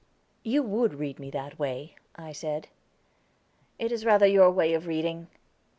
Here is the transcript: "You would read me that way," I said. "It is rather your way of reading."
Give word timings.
"You 0.41 0.63
would 0.63 0.95
read 0.95 1.19
me 1.19 1.29
that 1.29 1.59
way," 1.59 1.93
I 2.15 2.31
said. 2.31 2.69
"It 3.77 3.91
is 3.91 4.03
rather 4.03 4.25
your 4.25 4.49
way 4.49 4.73
of 4.73 4.87
reading." 4.87 5.27